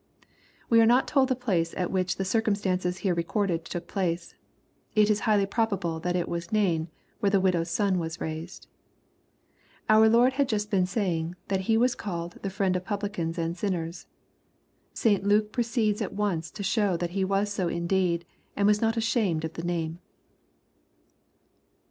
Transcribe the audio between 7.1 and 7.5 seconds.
where the